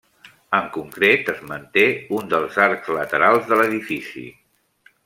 [0.59, 1.85] En concret es manté
[2.21, 4.27] un dels arcs laterals de l'edifici.